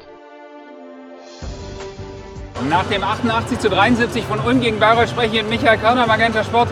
Nach 2.71 2.87
dem 2.87 3.05
88 3.05 3.59
zu 3.59 3.69
73 3.69 4.25
von 4.25 4.41
Ulm 4.41 4.63
gegen 4.63 4.79
Bayreuth 4.79 5.11
spreche 5.11 5.37
ich 5.37 5.43
mit 5.43 5.51
Michael 5.51 5.77
Körner, 5.77 6.07
Magenta 6.07 6.43
Sport. 6.43 6.71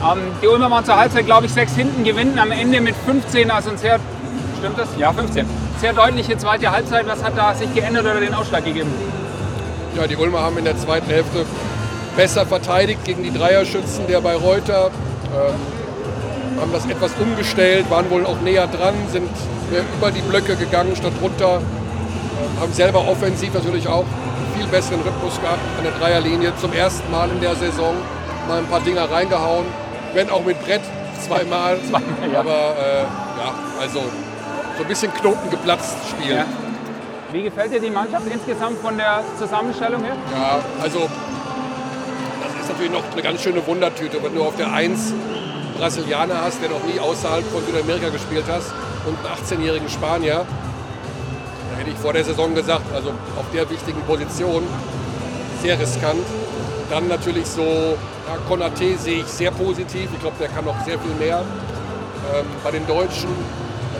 Ähm, 0.00 0.20
die 0.40 0.46
Ulmer 0.46 0.70
waren 0.70 0.84
zur 0.84 0.96
Halbzeit, 0.96 1.26
glaube 1.26 1.46
ich, 1.46 1.52
sechs 1.52 1.74
hinten, 1.74 2.04
gewinnen 2.04 2.38
am 2.38 2.52
Ende 2.52 2.80
mit 2.80 2.94
15, 2.94 3.50
also 3.50 3.70
ein 3.70 3.78
sehr, 3.78 3.98
stimmt 4.58 4.78
das? 4.78 4.96
Ja, 4.96 5.12
15. 5.12 5.44
Sehr 5.78 5.92
deutliche 5.92 6.38
zweite 6.38 6.70
Halbzeit. 6.70 7.08
Was 7.08 7.24
hat 7.24 7.36
da 7.36 7.52
sich 7.52 7.74
geändert 7.74 8.04
oder 8.04 8.20
den 8.20 8.32
Ausschlag 8.32 8.64
gegeben? 8.64 8.92
Ja, 9.96 10.06
die 10.06 10.16
Ulmer 10.16 10.40
haben 10.40 10.58
in 10.58 10.64
der 10.64 10.76
zweiten 10.76 11.10
Hälfte 11.10 11.44
besser 12.16 12.46
verteidigt 12.46 13.04
gegen 13.04 13.22
die 13.22 13.32
Dreierschützen 13.32 14.06
der 14.06 14.20
Bayreuther. 14.20 14.90
Ähm, 15.34 16.60
haben 16.60 16.72
das 16.72 16.86
etwas 16.86 17.12
umgestellt, 17.20 17.88
waren 17.90 18.10
wohl 18.10 18.26
auch 18.26 18.40
näher 18.40 18.66
dran, 18.66 18.94
sind 19.12 19.30
mehr 19.70 19.82
über 19.96 20.10
die 20.10 20.20
Blöcke 20.22 20.56
gegangen 20.56 20.96
statt 20.96 21.12
runter. 21.22 21.60
Ähm, 21.60 22.60
haben 22.60 22.72
selber 22.72 23.06
offensiv 23.06 23.54
natürlich 23.54 23.86
auch 23.88 24.04
viel 24.56 24.66
besseren 24.66 25.00
Rhythmus 25.00 25.40
gehabt 25.40 25.60
an 25.78 25.84
der 25.84 25.92
Dreierlinie. 25.92 26.52
Zum 26.60 26.72
ersten 26.72 27.10
Mal 27.10 27.30
in 27.30 27.40
der 27.40 27.54
Saison 27.54 27.94
mal 28.48 28.58
ein 28.58 28.66
paar 28.66 28.80
Dinger 28.80 29.10
reingehauen. 29.10 29.66
Wenn 30.14 30.30
auch 30.30 30.44
mit 30.44 30.62
Brett 30.64 30.80
zweimal. 31.24 31.78
zweimal 31.88 32.32
ja. 32.32 32.40
Aber 32.40 32.50
äh, 32.50 33.02
ja, 33.02 33.54
also 33.80 34.00
so 34.00 34.82
ein 34.82 34.88
bisschen 34.88 35.12
Knoten 35.14 35.50
geplatzt 35.50 35.96
spielen. 36.10 36.38
Ja. 36.38 36.67
Wie 37.30 37.42
gefällt 37.42 37.72
dir 37.72 37.80
die 37.80 37.90
Mannschaft 37.90 38.26
insgesamt 38.26 38.78
von 38.78 38.96
der 38.96 39.22
Zusammenstellung 39.38 40.02
her? 40.02 40.16
Ja, 40.32 40.60
also 40.82 41.10
das 42.42 42.62
ist 42.62 42.68
natürlich 42.70 42.92
noch 42.92 43.04
eine 43.12 43.22
ganz 43.22 43.42
schöne 43.42 43.66
Wundertüte, 43.66 44.22
wenn 44.22 44.34
du 44.34 44.42
auf 44.42 44.56
der 44.56 44.72
1 44.72 45.12
Brasilianer 45.76 46.40
hast, 46.40 46.62
der 46.62 46.70
noch 46.70 46.82
nie 46.84 46.98
außerhalb 46.98 47.44
von 47.44 47.62
Südamerika 47.66 48.08
gespielt 48.08 48.44
hast 48.48 48.72
und 49.06 49.16
einen 49.18 49.60
18-jährigen 49.60 49.90
Spanier. 49.90 50.46
Da 51.70 51.78
hätte 51.78 51.90
ich 51.90 51.96
vor 51.96 52.14
der 52.14 52.24
Saison 52.24 52.54
gesagt, 52.54 52.90
also 52.94 53.10
auf 53.10 53.44
der 53.52 53.68
wichtigen 53.68 54.00
Position, 54.02 54.62
sehr 55.60 55.78
riskant. 55.78 56.24
Dann 56.88 57.08
natürlich 57.08 57.46
so, 57.46 57.62
ja, 57.62 58.38
Konate 58.48 58.96
sehe 58.96 59.20
ich 59.20 59.26
sehr 59.26 59.50
positiv. 59.50 60.08
Ich 60.14 60.20
glaube, 60.20 60.36
der 60.40 60.48
kann 60.48 60.64
noch 60.64 60.82
sehr 60.86 60.98
viel 60.98 61.14
mehr. 61.18 61.44
Ähm, 62.34 62.46
bei 62.64 62.70
den 62.70 62.86
Deutschen 62.86 63.28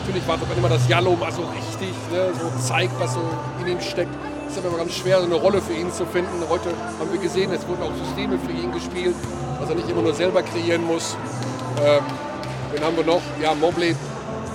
natürlich 0.08 0.28
wartet 0.28 0.48
man 0.48 0.58
immer, 0.58 0.68
dass 0.70 0.88
Jallo 0.88 1.16
mal 1.16 1.30
so 1.30 1.42
richtig 1.42 1.90
ne, 2.10 2.32
so 2.32 2.66
zeigt, 2.66 2.98
was 2.98 3.12
so 3.12 3.20
in 3.60 3.72
ihm 3.72 3.80
steckt. 3.80 4.10
Es 4.46 4.52
ist 4.52 4.58
aber 4.58 4.68
immer 4.68 4.78
ganz 4.78 4.94
schwer, 4.94 5.18
so 5.18 5.26
eine 5.26 5.34
Rolle 5.34 5.60
für 5.60 5.74
ihn 5.74 5.92
zu 5.92 6.06
finden. 6.06 6.42
Heute 6.48 6.70
haben 6.98 7.12
wir 7.12 7.20
gesehen, 7.20 7.52
es 7.52 7.68
wurden 7.68 7.82
auch 7.82 7.94
Systeme 8.06 8.38
für 8.38 8.52
ihn 8.52 8.72
gespielt, 8.72 9.14
dass 9.60 9.68
er 9.68 9.74
nicht 9.74 9.90
immer 9.90 10.00
nur 10.00 10.14
selber 10.14 10.42
kreieren 10.42 10.86
muss. 10.86 11.14
Ähm, 11.84 12.00
wen 12.72 12.82
haben 12.82 12.96
wir 12.96 13.04
noch? 13.04 13.20
Ja, 13.42 13.54
Mobley 13.54 13.94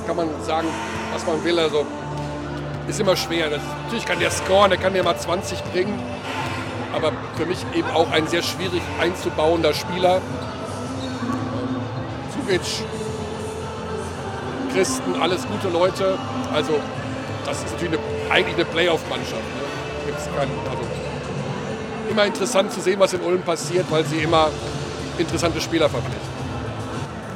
kann 0.07 0.15
man 0.15 0.29
sagen, 0.43 0.67
was 1.13 1.23
man 1.27 1.43
will. 1.43 1.59
Also 1.59 1.85
ist 2.87 2.99
immer 2.99 3.15
schwer. 3.15 3.51
Das, 3.51 3.61
natürlich 3.83 4.05
kann 4.05 4.19
der 4.19 4.31
scoren, 4.31 4.71
der 4.71 4.79
kann 4.79 4.93
dir 4.93 5.03
mal 5.03 5.17
20 5.17 5.63
bringen. 5.65 5.99
Aber 6.95 7.11
für 7.37 7.45
mich 7.45 7.63
eben 7.75 7.89
auch 7.91 8.09
ein 8.09 8.27
sehr 8.27 8.41
schwierig 8.41 8.81
einzubauender 8.99 9.75
Spieler. 9.75 10.17
Ähm, 10.17 10.23
Zugic 12.47 12.61
Christen, 14.73 15.21
alles 15.21 15.45
gute 15.47 15.69
Leute. 15.69 16.17
Also 16.53 16.79
das 17.45 17.63
ist 17.63 17.73
natürlich 17.73 17.99
eine, 17.99 18.33
eigentlich 18.33 18.55
eine 18.55 18.65
Playoff-Mannschaft. 18.65 19.33
Ne? 19.33 20.39
also, 20.39 20.83
immer 22.09 22.25
interessant 22.25 22.71
zu 22.71 22.81
sehen, 22.81 22.99
was 22.99 23.13
in 23.13 23.21
Ulm 23.21 23.41
passiert, 23.41 23.85
weil 23.89 24.03
sie 24.05 24.17
immer 24.17 24.49
interessante 25.17 25.61
Spieler 25.61 25.89
verpflichten. 25.89 26.33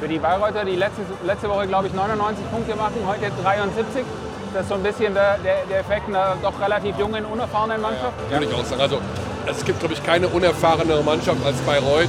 Für 0.00 0.08
die 0.08 0.18
Bayreuther, 0.18 0.64
die 0.64 0.76
letzte, 0.76 1.02
letzte 1.24 1.48
Woche, 1.48 1.66
glaube 1.66 1.88
ich, 1.88 1.92
99 1.92 2.50
Punkte 2.50 2.76
machen, 2.76 2.96
heute 3.06 3.30
73. 3.42 4.04
Das 4.52 4.62
ist 4.62 4.68
so 4.68 4.74
ein 4.74 4.82
bisschen 4.82 5.14
der, 5.14 5.38
der, 5.38 5.66
der 5.68 5.80
Effekt 5.80 6.08
einer 6.08 6.36
doch 6.42 6.58
relativ 6.60 6.96
jungen, 6.98 7.24
unerfahrenen 7.24 7.80
Mannschaft. 7.80 8.14
Ja, 8.30 8.40
würde 8.40 8.52
ich 8.52 8.54
auch 8.54 8.64
sagen. 8.64 8.80
Also, 8.80 8.98
es 9.46 9.64
gibt, 9.64 9.80
glaube 9.80 9.94
ich, 9.94 10.04
keine 10.04 10.28
unerfahrenere 10.28 11.02
Mannschaft 11.02 11.44
als 11.44 11.56
Bayreuth. 11.58 12.08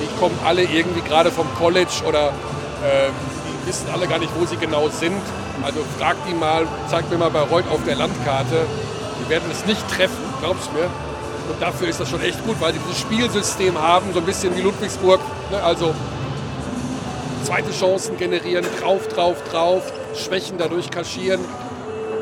Die 0.00 0.20
kommen 0.20 0.38
alle 0.44 0.62
irgendwie 0.62 1.00
gerade 1.00 1.30
vom 1.30 1.46
College 1.58 2.02
oder 2.06 2.28
äh, 2.28 3.10
wissen 3.66 3.88
alle 3.92 4.06
gar 4.06 4.18
nicht, 4.18 4.32
wo 4.38 4.44
sie 4.46 4.56
genau 4.56 4.88
sind. 4.88 5.20
Also 5.62 5.80
frag 5.98 6.16
die 6.28 6.34
mal, 6.34 6.66
zeig 6.88 7.10
mir 7.10 7.18
mal 7.18 7.30
Bayreuth 7.30 7.68
auf 7.70 7.84
der 7.84 7.96
Landkarte. 7.96 8.66
Die 9.20 9.30
werden 9.30 9.50
es 9.50 9.64
nicht 9.66 9.86
treffen, 9.88 10.22
glaub's 10.40 10.68
mir. 10.72 10.84
Und 11.50 11.60
dafür 11.60 11.88
ist 11.88 12.00
das 12.00 12.08
schon 12.08 12.22
echt 12.22 12.44
gut, 12.44 12.60
weil 12.60 12.72
sie 12.72 12.78
dieses 12.80 13.00
Spielsystem 13.00 13.80
haben, 13.80 14.12
so 14.12 14.20
ein 14.20 14.24
bisschen 14.24 14.56
wie 14.56 14.60
Ludwigsburg. 14.60 15.20
Ne? 15.50 15.62
Also 15.62 15.94
zweite 17.44 17.72
Chancen 17.72 18.16
generieren, 18.16 18.64
drauf, 18.80 19.08
drauf, 19.08 19.36
drauf, 19.50 19.92
Schwächen 20.14 20.58
dadurch 20.58 20.90
kaschieren. 20.90 21.40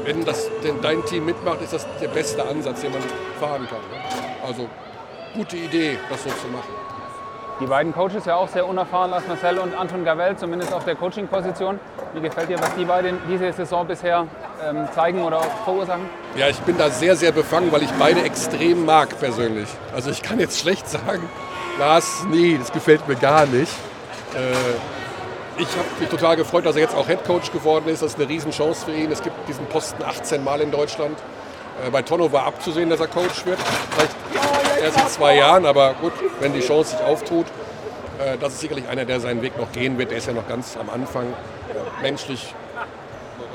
Wenn 0.05 0.25
das 0.25 0.49
denn 0.65 0.81
dein 0.81 1.05
Team 1.05 1.27
mitmacht, 1.27 1.61
ist 1.61 1.73
das 1.73 1.87
der 2.01 2.09
beste 2.09 2.43
Ansatz, 2.47 2.81
den 2.81 2.93
man 2.93 3.03
fahren 3.39 3.67
kann. 3.69 3.79
Ne? 3.79 4.47
Also 4.47 4.69
gute 5.35 5.57
Idee, 5.57 5.99
das 6.09 6.23
so 6.23 6.31
zu 6.31 6.49
machen. 6.49 6.73
Die 7.61 7.67
beiden 7.67 7.93
Coaches 7.93 8.25
ja 8.25 8.37
auch 8.37 8.49
sehr 8.49 8.67
unerfahren, 8.67 9.11
Lars 9.11 9.25
Marcel 9.29 9.59
und 9.59 9.75
Anton 9.75 10.03
Gavel, 10.03 10.35
zumindest 10.35 10.73
auf 10.73 10.87
der 10.87 10.95
Coaching-Position. 10.95 11.79
Wie 12.15 12.21
gefällt 12.23 12.49
dir, 12.49 12.59
was 12.59 12.75
die 12.75 12.87
beiden 12.87 13.19
diese 13.29 13.53
Saison 13.53 13.87
bisher 13.87 14.27
ähm, 14.67 14.89
zeigen 14.95 15.23
oder 15.23 15.43
verursachen? 15.65 16.09
Ja, 16.37 16.49
ich 16.49 16.59
bin 16.61 16.79
da 16.79 16.89
sehr, 16.89 17.17
sehr 17.17 17.33
befangen, 17.33 17.71
weil 17.71 17.83
ich 17.83 17.91
beide 17.99 18.23
extrem 18.23 18.87
mag 18.87 19.19
persönlich. 19.21 19.69
Also 19.95 20.11
ich 20.11 20.23
kann 20.23 20.41
jetzt 20.41 20.59
schlecht 20.59 20.89
sagen, 20.89 21.29
Lars, 21.79 22.25
nee, 22.31 22.57
das 22.59 22.73
gefällt 22.73 23.07
mir 23.07 23.17
gar 23.17 23.45
nicht. 23.45 23.73
Äh, 24.35 25.61
ich 25.61 25.69
habe 25.69 25.89
mich 26.01 26.09
total 26.09 26.37
gefreut, 26.37 26.65
dass 26.65 26.77
er 26.77 26.83
jetzt 26.83 26.95
auch 26.95 27.09
Head 27.09 27.25
Coach 27.25 27.53
geworden 27.53 27.89
ist. 27.89 28.03
Das 28.03 28.13
ist 28.13 28.19
eine 28.19 28.27
Riesenchance 28.27 28.87
für 28.87 28.93
ihn. 28.93 29.13
Es 29.13 29.23
gibt 29.23 29.37
diesen 29.47 29.67
Posten 29.67 30.03
18 30.03 30.43
Mal 30.43 30.63
in 30.63 30.71
Deutschland. 30.71 31.19
Äh, 31.87 31.91
bei 31.91 32.01
Tonno 32.01 32.33
war 32.33 32.47
abzusehen, 32.47 32.89
dass 32.89 33.01
er 33.01 33.09
Coach 33.09 33.45
wird. 33.45 33.59
Vielleicht 33.91 34.60
erst 34.81 35.01
in 35.01 35.09
zwei 35.09 35.37
Jahren, 35.37 35.67
aber 35.67 35.95
gut, 36.01 36.13
wenn 36.41 36.53
die 36.53 36.61
Chance 36.61 36.97
sich 36.97 37.05
auftut, 37.05 37.47
äh, 38.19 38.37
das 38.39 38.55
ist 38.55 38.61
sicherlich 38.61 38.89
einer, 38.89 39.05
der 39.05 39.21
seinen 39.21 39.43
Weg 39.43 39.57
noch 39.59 39.71
gehen 39.73 39.99
wird. 39.99 40.11
Der 40.11 40.19
ist 40.19 40.27
ja 40.27 40.33
noch 40.33 40.49
ganz 40.49 40.77
am 40.77 40.91
Anfang, 40.91 41.27
äh, 41.27 42.03
menschlich, 42.03 42.55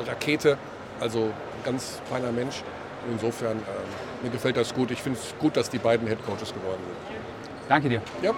Rakete, 0.08 0.58
also 1.00 1.30
ganz 1.64 2.00
feiner 2.09 2.31
Mensch. 2.31 2.64
Insofern, 3.12 3.58
äh, 3.58 4.24
mir 4.24 4.31
gefällt 4.31 4.58
das 4.58 4.74
gut. 4.74 4.91
Ich 4.91 5.02
finde 5.02 5.19
es 5.19 5.35
gut, 5.40 5.56
dass 5.58 5.69
die 5.69 5.78
beiden 5.78 6.08
Head 6.08 6.24
Coaches 6.25 6.53
geworden 6.53 6.81
sind. 6.84 7.19
Danke 7.69 7.90
dir. 7.90 8.02
Ja. 8.22 8.34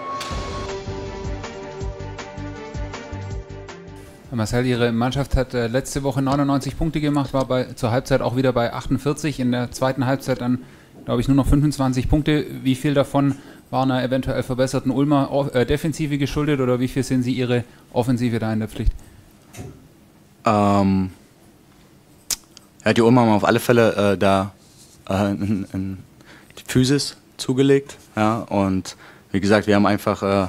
Marcel, 4.32 4.66
Ihre 4.66 4.92
Mannschaft 4.92 5.36
hat 5.36 5.54
äh, 5.54 5.68
letzte 5.68 6.04
Woche 6.04 6.22
99 6.22 6.78
Punkte 6.78 7.00
gemacht, 7.02 7.34
war 7.34 7.46
bei, 7.46 7.64
zur 7.74 7.92
Halbzeit 7.92 8.22
auch 8.22 8.36
wieder 8.36 8.54
bei 8.54 8.74
48. 8.74 9.40
In 9.40 9.52
der 9.52 9.72
zweiten 9.72 10.06
Halbzeit 10.06 10.42
dann 10.42 10.64
glaube 11.08 11.22
ich, 11.22 11.30
nur 11.30 11.38
noch 11.38 11.48
25 11.48 12.10
Punkte. 12.10 12.46
Wie 12.64 12.76
viel 12.76 12.94
davon 12.94 13.36
waren 13.70 13.92
einer 13.92 14.04
eventuell 14.04 14.44
verbesserten 14.44 14.92
Ulmer 14.92 15.50
äh, 15.54 15.66
Defensive 15.66 16.18
geschuldet 16.18 16.60
oder 16.60 16.82
wie 16.82 16.90
viel 16.90 17.02
sind 17.02 17.24
Sie 17.24 17.32
Ihre 17.32 17.64
Offensive 17.94 18.40
da 18.40 18.52
in 18.52 18.60
der 18.60 18.68
Pflicht? 18.68 18.92
Ähm, 20.44 21.12
ja, 22.84 22.92
die 22.92 23.02
Ulmer 23.02 23.22
haben 23.22 23.30
auf 23.30 23.46
alle 23.46 23.62
Fälle 23.62 24.16
äh, 24.16 24.18
da 24.18 24.52
äh, 25.10 25.32
in, 25.32 25.66
in 25.72 25.98
die 26.58 26.64
Physis 26.70 27.16
zugelegt. 27.38 27.96
Ja, 28.18 28.40
und 28.40 28.98
wie 29.32 29.40
gesagt, 29.40 29.66
wir 29.66 29.76
haben 29.76 29.86
einfach 29.86 30.22
äh, 30.24 30.48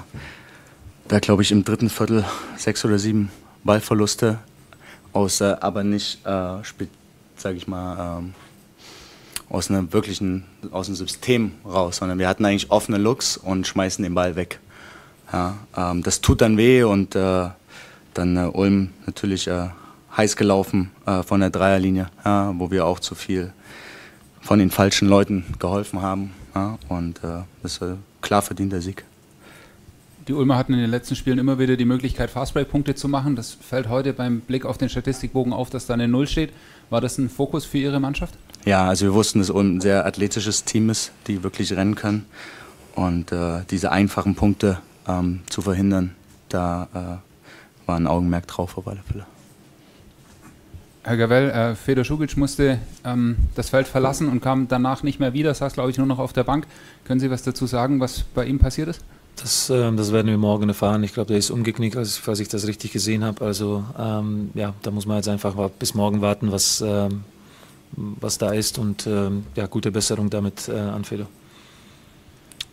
da, 1.06 1.18
glaube 1.20 1.42
ich, 1.42 1.52
im 1.52 1.62
dritten 1.62 1.88
Viertel 1.88 2.24
sechs 2.56 2.84
oder 2.84 2.98
sieben 2.98 3.30
Ballverluste 3.62 4.40
aus, 5.12 5.40
äh, 5.40 5.54
aber 5.60 5.84
nicht, 5.84 6.26
äh, 6.26 6.62
sage 7.36 7.56
ich 7.56 7.68
mal, 7.68 8.18
ähm, 8.18 8.34
aus 9.50 9.70
einem 9.70 9.92
wirklichen, 9.92 10.44
aus 10.70 10.86
dem 10.86 10.94
System 10.94 11.52
raus, 11.64 11.96
sondern 11.96 12.18
wir 12.18 12.28
hatten 12.28 12.44
eigentlich 12.44 12.70
offene 12.70 12.98
Looks 12.98 13.36
und 13.36 13.66
schmeißen 13.66 14.02
den 14.02 14.14
Ball 14.14 14.36
weg. 14.36 14.60
Ja, 15.32 15.56
ähm, 15.76 16.02
das 16.02 16.20
tut 16.20 16.40
dann 16.40 16.56
weh 16.56 16.82
und 16.82 17.14
äh, 17.14 17.48
dann 18.14 18.36
äh, 18.36 18.50
Ulm 18.52 18.90
natürlich 19.06 19.46
äh, 19.46 19.68
heiß 20.16 20.36
gelaufen 20.36 20.90
äh, 21.06 21.22
von 21.22 21.40
der 21.40 21.50
Dreierlinie, 21.50 22.08
ja, 22.24 22.52
wo 22.56 22.70
wir 22.70 22.86
auch 22.86 23.00
zu 23.00 23.14
viel 23.14 23.52
von 24.40 24.58
den 24.58 24.70
falschen 24.70 25.08
Leuten 25.08 25.44
geholfen 25.58 26.02
haben. 26.02 26.32
Ja, 26.54 26.78
und 26.88 27.18
äh, 27.18 27.42
das 27.62 27.74
ist 27.74 27.82
ein 27.82 28.02
klar 28.20 28.42
verdienter 28.42 28.80
Sieg. 28.80 29.04
Die 30.26 30.34
Ulmer 30.34 30.56
hatten 30.58 30.74
in 30.74 30.80
den 30.80 30.90
letzten 30.90 31.16
Spielen 31.16 31.38
immer 31.38 31.58
wieder 31.58 31.76
die 31.76 31.86
Möglichkeit, 31.86 32.28
Fastbreak-Punkte 32.28 32.94
zu 32.94 33.08
machen. 33.08 33.34
Das 33.34 33.52
fällt 33.52 33.88
heute 33.88 34.12
beim 34.12 34.40
Blick 34.40 34.66
auf 34.66 34.76
den 34.76 34.90
Statistikbogen 34.90 35.54
auf, 35.54 35.70
dass 35.70 35.86
da 35.86 35.94
eine 35.94 36.06
Null 36.06 36.26
steht. 36.26 36.52
War 36.90 37.00
das 37.00 37.16
ein 37.16 37.30
Fokus 37.30 37.64
für 37.64 37.78
Ihre 37.78 37.98
Mannschaft? 37.98 38.34
Ja, 38.64 38.88
also 38.88 39.06
wir 39.06 39.14
wussten, 39.14 39.38
dass 39.38 39.48
es 39.48 39.54
ein 39.54 39.80
sehr 39.80 40.04
athletisches 40.04 40.64
Team 40.64 40.90
ist, 40.90 41.12
die 41.26 41.42
wirklich 41.42 41.72
rennen 41.72 41.94
können. 41.94 42.26
Und 42.94 43.32
äh, 43.32 43.60
diese 43.70 43.92
einfachen 43.92 44.34
Punkte 44.34 44.78
ähm, 45.06 45.40
zu 45.48 45.62
verhindern, 45.62 46.14
da 46.48 46.88
äh, 46.92 47.86
war 47.86 47.96
ein 47.96 48.06
Augenmerk 48.06 48.46
drauf 48.46 48.76
auf 48.76 48.88
alle 48.88 49.00
Fälle. 49.10 49.26
Herr 51.04 51.16
Gavell, 51.16 51.50
äh, 51.50 51.74
Fedor 51.74 52.04
Schugic 52.04 52.36
musste 52.36 52.78
ähm, 53.04 53.36
das 53.54 53.70
Feld 53.70 53.88
verlassen 53.88 54.28
und 54.28 54.42
kam 54.42 54.68
danach 54.68 55.02
nicht 55.02 55.20
mehr 55.20 55.32
wieder, 55.32 55.54
saß 55.54 55.72
glaube 55.72 55.90
ich 55.90 55.96
nur 55.96 56.06
noch 56.06 56.18
auf 56.18 56.34
der 56.34 56.44
Bank. 56.44 56.66
Können 57.04 57.20
Sie 57.20 57.30
was 57.30 57.42
dazu 57.42 57.66
sagen, 57.66 58.00
was 58.00 58.24
bei 58.34 58.44
ihm 58.44 58.58
passiert 58.58 58.88
ist? 58.88 59.00
Das, 59.36 59.70
äh, 59.70 59.90
das 59.92 60.12
werden 60.12 60.26
wir 60.26 60.36
morgen 60.36 60.68
erfahren. 60.68 61.02
Ich 61.04 61.14
glaube, 61.14 61.28
der 61.28 61.38
ist 61.38 61.50
umgeknickt, 61.50 61.96
als, 61.96 62.18
falls 62.18 62.40
ich 62.40 62.48
das 62.48 62.66
richtig 62.66 62.92
gesehen 62.92 63.24
habe. 63.24 63.44
Also 63.44 63.84
ähm, 63.98 64.50
ja, 64.54 64.74
da 64.82 64.90
muss 64.90 65.06
man 65.06 65.16
jetzt 65.16 65.28
einfach 65.28 65.54
bis 65.78 65.94
morgen 65.94 66.20
warten, 66.20 66.52
was, 66.52 66.82
ähm, 66.82 67.22
was 67.92 68.38
da 68.38 68.52
ist 68.52 68.78
und 68.78 69.06
ähm, 69.06 69.44
ja, 69.54 69.66
gute 69.66 69.90
Besserung 69.90 70.30
damit 70.30 70.68
äh, 70.68 70.72
an 70.72 71.04
Fedor. 71.04 71.26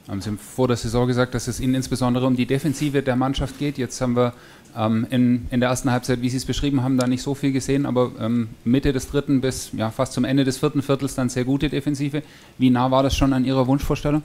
Sie 0.07 0.12
haben 0.12 0.38
vor 0.38 0.67
der 0.67 0.77
Saison 0.77 1.07
gesagt, 1.07 1.33
dass 1.33 1.47
es 1.47 1.59
Ihnen 1.59 1.73
insbesondere 1.73 2.27
um 2.27 2.35
die 2.35 2.45
Defensive 2.45 3.01
der 3.01 3.15
Mannschaft 3.15 3.57
geht. 3.57 3.79
Jetzt 3.79 4.00
haben 4.01 4.15
wir 4.15 4.33
ähm, 4.77 5.07
in, 5.09 5.47
in 5.50 5.59
der 5.62 5.69
ersten 5.69 5.89
Halbzeit, 5.89 6.21
wie 6.21 6.29
Sie 6.29 6.38
es 6.38 6.45
beschrieben 6.45 6.83
haben, 6.83 6.97
da 6.97 7.07
nicht 7.07 7.23
so 7.23 7.33
viel 7.33 7.51
gesehen, 7.51 7.88
aber 7.88 8.12
ähm, 8.19 8.50
Mitte 8.65 8.94
des 8.94 9.09
dritten 9.09 9.41
bis 9.41 9.71
ja, 9.73 9.89
fast 9.89 10.13
zum 10.13 10.23
Ende 10.23 10.44
des 10.44 10.59
vierten 10.59 10.83
Viertels 10.83 11.15
dann 11.15 11.29
sehr 11.29 11.44
gute 11.44 11.69
Defensive. 11.69 12.21
Wie 12.59 12.69
nah 12.69 12.91
war 12.91 13.01
das 13.01 13.15
schon 13.15 13.33
an 13.33 13.45
Ihrer 13.45 13.65
Wunschvorstellung? 13.65 14.21